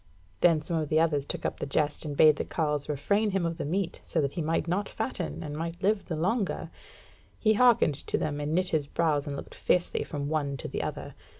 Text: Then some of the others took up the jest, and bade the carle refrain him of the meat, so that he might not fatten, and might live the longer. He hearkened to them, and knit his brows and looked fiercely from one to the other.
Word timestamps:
Then 0.39 0.63
some 0.63 0.77
of 0.77 0.89
the 0.89 0.99
others 0.99 1.27
took 1.27 1.45
up 1.45 1.59
the 1.59 1.67
jest, 1.67 2.05
and 2.05 2.17
bade 2.17 2.37
the 2.37 2.43
carle 2.43 2.81
refrain 2.89 3.29
him 3.29 3.45
of 3.45 3.59
the 3.59 3.65
meat, 3.65 4.01
so 4.03 4.19
that 4.21 4.31
he 4.31 4.41
might 4.41 4.67
not 4.67 4.89
fatten, 4.89 5.43
and 5.43 5.55
might 5.55 5.83
live 5.83 6.05
the 6.05 6.15
longer. 6.15 6.71
He 7.37 7.53
hearkened 7.53 7.93
to 8.07 8.17
them, 8.17 8.39
and 8.39 8.55
knit 8.55 8.69
his 8.69 8.87
brows 8.87 9.27
and 9.27 9.35
looked 9.35 9.53
fiercely 9.53 10.03
from 10.03 10.27
one 10.27 10.57
to 10.57 10.67
the 10.67 10.81
other. 10.81 11.13